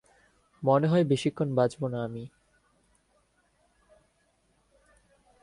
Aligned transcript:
মনেহয় 0.63 1.03
বেশিক্ষন 1.03 1.47
বাঁচবনা 1.55 1.97
আমি! 2.03 2.23